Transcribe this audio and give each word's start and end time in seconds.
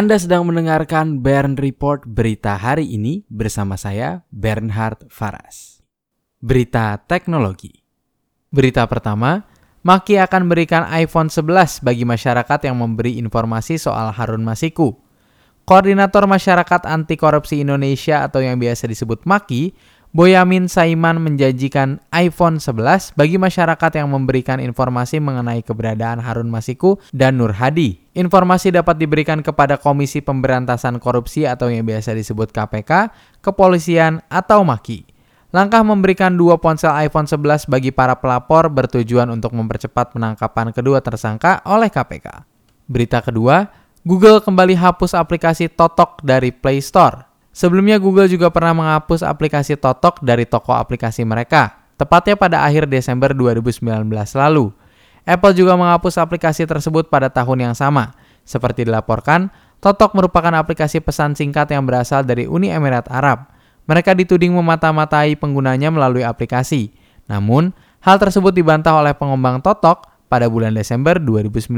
Anda 0.00 0.16
sedang 0.16 0.48
mendengarkan 0.48 1.20
Bern 1.20 1.60
Report 1.60 2.08
berita 2.08 2.56
hari 2.56 2.88
ini 2.88 3.20
bersama 3.28 3.76
saya 3.76 4.24
Bernhard 4.32 5.04
Faras. 5.12 5.84
Berita 6.40 6.96
teknologi. 7.04 7.84
Berita 8.48 8.88
pertama, 8.88 9.44
Maki 9.84 10.16
akan 10.16 10.48
berikan 10.48 10.88
iPhone 10.88 11.28
11 11.28 11.84
bagi 11.84 12.08
masyarakat 12.08 12.64
yang 12.64 12.80
memberi 12.80 13.20
informasi 13.20 13.76
soal 13.76 14.08
Harun 14.16 14.40
Masiku. 14.40 14.96
Koordinator 15.68 16.24
Masyarakat 16.24 16.88
Anti 16.88 17.20
Korupsi 17.20 17.60
Indonesia 17.60 18.24
atau 18.24 18.40
yang 18.40 18.56
biasa 18.56 18.88
disebut 18.88 19.28
Maki 19.28 19.76
Boyamin 20.10 20.66
Saiman 20.66 21.22
menjanjikan 21.22 22.02
iPhone 22.10 22.58
11 22.58 23.14
bagi 23.14 23.38
masyarakat 23.38 23.94
yang 23.94 24.10
memberikan 24.10 24.58
informasi 24.58 25.22
mengenai 25.22 25.62
keberadaan 25.62 26.18
Harun 26.18 26.50
Masiku 26.50 26.98
dan 27.14 27.38
Nur 27.38 27.54
Hadi. 27.54 28.09
Informasi 28.20 28.68
dapat 28.68 29.00
diberikan 29.00 29.40
kepada 29.40 29.80
Komisi 29.80 30.20
Pemberantasan 30.20 31.00
Korupsi 31.00 31.48
atau 31.48 31.72
yang 31.72 31.88
biasa 31.88 32.12
disebut 32.12 32.52
KPK, 32.52 33.08
kepolisian, 33.40 34.20
atau 34.28 34.60
Maki. 34.60 35.08
Langkah 35.56 35.80
memberikan 35.80 36.36
dua 36.36 36.60
ponsel 36.60 36.92
iPhone 37.00 37.24
11 37.24 37.64
bagi 37.72 37.88
para 37.88 38.20
pelapor 38.20 38.68
bertujuan 38.68 39.32
untuk 39.32 39.56
mempercepat 39.56 40.12
penangkapan 40.12 40.68
kedua 40.76 41.00
tersangka 41.00 41.64
oleh 41.64 41.88
KPK. 41.88 42.44
Berita 42.92 43.24
kedua, 43.24 43.72
Google 44.04 44.44
kembali 44.44 44.76
hapus 44.76 45.16
aplikasi 45.16 45.72
Totok 45.72 46.20
dari 46.20 46.52
Play 46.52 46.84
Store. 46.84 47.24
Sebelumnya 47.56 47.96
Google 47.96 48.28
juga 48.28 48.52
pernah 48.52 48.76
menghapus 48.76 49.24
aplikasi 49.24 49.80
Totok 49.80 50.20
dari 50.20 50.44
toko 50.44 50.76
aplikasi 50.76 51.24
mereka, 51.24 51.88
tepatnya 51.96 52.36
pada 52.36 52.68
akhir 52.68 52.84
Desember 52.84 53.32
2019 53.32 53.80
lalu. 54.36 54.76
Apple 55.30 55.54
juga 55.54 55.78
menghapus 55.78 56.18
aplikasi 56.18 56.66
tersebut 56.66 57.06
pada 57.06 57.30
tahun 57.30 57.70
yang 57.70 57.74
sama. 57.78 58.18
Seperti 58.42 58.82
dilaporkan, 58.82 59.46
Totok 59.78 60.18
merupakan 60.18 60.50
aplikasi 60.58 60.98
pesan 60.98 61.38
singkat 61.38 61.70
yang 61.70 61.86
berasal 61.86 62.26
dari 62.26 62.50
Uni 62.50 62.68
Emirat 62.68 63.06
Arab. 63.06 63.48
Mereka 63.86 64.12
dituding 64.18 64.50
memata-matai 64.52 65.38
penggunanya 65.38 65.88
melalui 65.88 66.26
aplikasi. 66.26 66.92
Namun, 67.30 67.72
hal 68.02 68.18
tersebut 68.20 68.52
dibantah 68.52 68.98
oleh 68.98 69.14
pengembang 69.16 69.62
Totok 69.62 70.10
pada 70.28 70.50
bulan 70.50 70.76
Desember 70.76 71.16
2019 71.16 71.72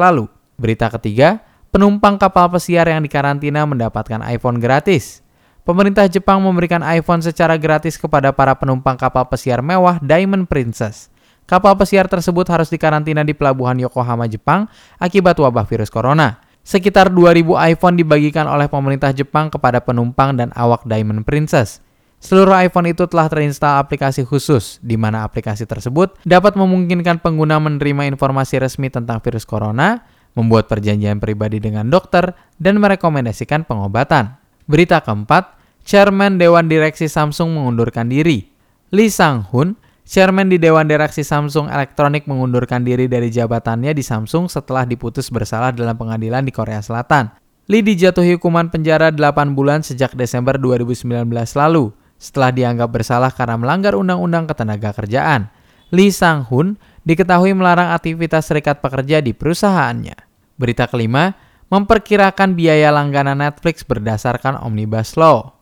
lalu. 0.00 0.30
Berita 0.56 0.88
ketiga, 0.94 1.44
penumpang 1.68 2.16
kapal 2.16 2.48
pesiar 2.48 2.88
yang 2.88 3.04
dikarantina 3.04 3.68
mendapatkan 3.68 4.24
iPhone 4.32 4.62
gratis. 4.62 5.20
Pemerintah 5.68 6.08
Jepang 6.08 6.40
memberikan 6.40 6.80
iPhone 6.80 7.20
secara 7.20 7.60
gratis 7.60 8.00
kepada 8.00 8.32
para 8.32 8.56
penumpang 8.56 8.96
kapal 8.96 9.28
pesiar 9.28 9.60
mewah 9.60 10.00
Diamond 10.00 10.48
Princess. 10.48 11.11
Kapal 11.44 11.74
pesiar 11.76 12.06
tersebut 12.08 12.46
harus 12.48 12.70
dikarantina 12.70 13.26
di 13.26 13.34
pelabuhan 13.34 13.76
Yokohama, 13.76 14.30
Jepang 14.30 14.70
akibat 14.96 15.36
wabah 15.36 15.66
virus 15.66 15.90
corona. 15.90 16.40
Sekitar 16.62 17.10
2000 17.10 17.74
iPhone 17.74 17.98
dibagikan 17.98 18.46
oleh 18.46 18.70
pemerintah 18.70 19.10
Jepang 19.10 19.50
kepada 19.50 19.82
penumpang 19.82 20.38
dan 20.38 20.54
awak 20.54 20.86
Diamond 20.86 21.26
Princess. 21.26 21.82
Seluruh 22.22 22.54
iPhone 22.54 22.86
itu 22.86 23.02
telah 23.10 23.26
terinstal 23.26 23.82
aplikasi 23.82 24.22
khusus, 24.22 24.78
di 24.78 24.94
mana 24.94 25.26
aplikasi 25.26 25.66
tersebut 25.66 26.22
dapat 26.22 26.54
memungkinkan 26.54 27.18
pengguna 27.18 27.58
menerima 27.58 28.06
informasi 28.14 28.62
resmi 28.62 28.94
tentang 28.94 29.18
virus 29.18 29.42
corona, 29.42 30.06
membuat 30.38 30.70
perjanjian 30.70 31.18
pribadi 31.18 31.58
dengan 31.58 31.90
dokter, 31.90 32.30
dan 32.62 32.78
merekomendasikan 32.78 33.66
pengobatan. 33.66 34.38
Berita 34.70 35.02
keempat, 35.02 35.58
Chairman 35.82 36.38
Dewan 36.38 36.70
Direksi 36.70 37.10
Samsung 37.10 37.58
mengundurkan 37.58 38.06
diri. 38.06 38.46
Lee 38.94 39.10
Sang-hun, 39.10 39.74
Chairman 40.02 40.50
di 40.50 40.58
Dewan 40.58 40.90
Direksi 40.90 41.22
Samsung 41.22 41.70
Electronic 41.70 42.26
mengundurkan 42.26 42.82
diri 42.82 43.06
dari 43.06 43.30
jabatannya 43.30 43.94
di 43.94 44.02
Samsung 44.02 44.50
setelah 44.50 44.82
diputus 44.82 45.30
bersalah 45.30 45.70
dalam 45.70 45.94
pengadilan 45.94 46.42
di 46.42 46.50
Korea 46.50 46.82
Selatan. 46.82 47.30
Lee 47.70 47.86
dijatuhi 47.86 48.34
hukuman 48.34 48.66
penjara 48.66 49.14
8 49.14 49.54
bulan 49.54 49.86
sejak 49.86 50.18
Desember 50.18 50.58
2019 50.58 51.06
lalu, 51.54 51.94
setelah 52.18 52.50
dianggap 52.50 52.90
bersalah 52.90 53.30
karena 53.30 53.54
melanggar 53.54 53.94
Undang-Undang 53.94 54.50
Ketenaga 54.50 54.90
Kerjaan. 54.90 55.46
Lee 55.94 56.10
Sang-hun 56.10 56.74
diketahui 57.06 57.54
melarang 57.54 57.94
aktivitas 57.94 58.50
serikat 58.50 58.82
pekerja 58.82 59.22
di 59.22 59.30
perusahaannya. 59.30 60.18
Berita 60.58 60.90
kelima, 60.90 61.38
memperkirakan 61.70 62.58
biaya 62.58 62.90
langganan 62.90 63.38
Netflix 63.38 63.86
berdasarkan 63.86 64.58
Omnibus 64.58 65.14
Law. 65.14 65.61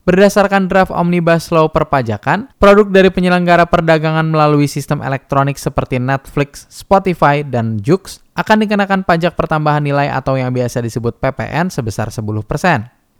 Berdasarkan 0.00 0.64
draft 0.64 0.88
Omnibus 0.96 1.52
Law 1.52 1.68
perpajakan, 1.68 2.48
produk 2.56 2.88
dari 2.88 3.12
penyelenggara 3.12 3.68
perdagangan 3.68 4.24
melalui 4.24 4.64
sistem 4.64 5.04
elektronik 5.04 5.60
seperti 5.60 6.00
Netflix, 6.00 6.64
Spotify, 6.72 7.44
dan 7.44 7.76
Jux 7.84 8.24
akan 8.32 8.64
dikenakan 8.64 9.04
pajak 9.04 9.36
pertambahan 9.36 9.84
nilai 9.84 10.08
atau 10.08 10.40
yang 10.40 10.56
biasa 10.56 10.80
disebut 10.80 11.20
PPN 11.20 11.68
sebesar 11.68 12.08
10%. 12.08 12.24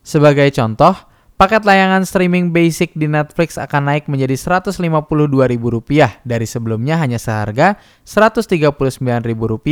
Sebagai 0.00 0.48
contoh, 0.56 0.96
Paket 1.40 1.64
layangan 1.64 2.04
streaming 2.04 2.52
basic 2.52 2.92
di 2.92 3.08
Netflix 3.08 3.56
akan 3.56 3.88
naik 3.88 4.12
menjadi 4.12 4.36
Rp152.000 4.36 6.20
dari 6.20 6.44
sebelumnya 6.44 7.00
hanya 7.00 7.16
seharga 7.16 7.80
Rp139.000. 8.04 9.68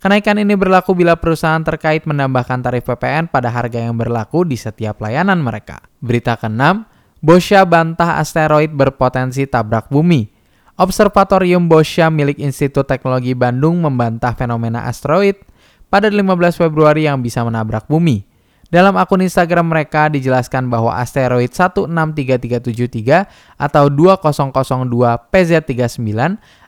Kenaikan 0.00 0.36
ini 0.40 0.56
berlaku 0.56 0.96
bila 0.96 1.20
perusahaan 1.20 1.60
terkait 1.60 2.08
menambahkan 2.08 2.64
tarif 2.64 2.88
PPN 2.88 3.28
pada 3.28 3.52
harga 3.52 3.76
yang 3.76 3.92
berlaku 3.92 4.48
di 4.48 4.56
setiap 4.56 4.96
layanan 5.04 5.36
mereka. 5.36 5.84
Berita 6.00 6.36
ke-6, 6.36 6.84
Boscha 7.24 7.64
bantah 7.64 8.20
asteroid 8.20 8.70
berpotensi 8.70 9.48
tabrak 9.48 9.88
bumi. 9.90 10.28
Observatorium 10.76 11.64
Boscha 11.66 12.12
milik 12.12 12.38
Institut 12.38 12.84
Teknologi 12.84 13.32
Bandung 13.32 13.80
membantah 13.80 14.36
fenomena 14.36 14.84
asteroid 14.84 15.40
pada 15.88 16.12
15 16.12 16.60
Februari 16.60 17.08
yang 17.08 17.24
bisa 17.24 17.40
menabrak 17.40 17.88
bumi. 17.88 18.28
Dalam 18.66 18.98
akun 18.98 19.22
Instagram 19.22 19.70
mereka 19.70 20.10
dijelaskan 20.10 20.66
bahwa 20.66 20.90
asteroid 20.98 21.54
163373 21.54 23.30
atau 23.56 23.84
2002 23.86 25.30
PZ39 25.30 26.02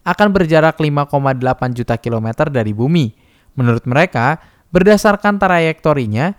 akan 0.06 0.28
berjarak 0.30 0.78
5,8 0.78 1.74
juta 1.74 1.98
kilometer 1.98 2.46
dari 2.48 2.70
bumi. 2.70 3.18
Menurut 3.58 3.82
mereka, 3.84 4.38
berdasarkan 4.70 5.42
trayektorinya, 5.42 6.38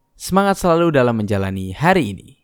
semangat 0.21 0.61
selalu 0.61 0.93
dalam 0.93 1.17
menjalani 1.17 1.73
hari 1.73 2.13
ini. 2.13 2.40